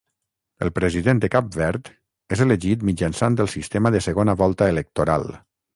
[0.67, 1.91] El President de Cap Verd
[2.37, 5.33] és elegit mitjançant el sistema de segona volta electoral.